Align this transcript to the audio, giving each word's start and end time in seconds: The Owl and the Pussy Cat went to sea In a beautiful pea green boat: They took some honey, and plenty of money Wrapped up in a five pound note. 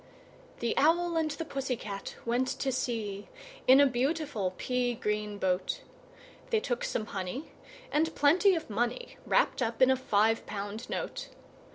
The 0.61 0.75
Owl 0.77 1.15
and 1.15 1.29
the 1.29 1.45
Pussy 1.45 1.75
Cat 1.75 2.15
went 2.25 2.47
to 2.47 2.71
sea 2.71 3.27
In 3.67 3.79
a 3.79 3.85
beautiful 3.85 4.55
pea 4.57 4.95
green 4.95 5.37
boat: 5.37 5.81
They 6.49 6.59
took 6.59 6.83
some 6.83 7.05
honey, 7.05 7.51
and 7.91 8.15
plenty 8.15 8.55
of 8.55 8.67
money 8.67 9.17
Wrapped 9.27 9.61
up 9.61 9.79
in 9.79 9.91
a 9.91 9.95
five 9.95 10.47
pound 10.47 10.89
note. 10.89 11.29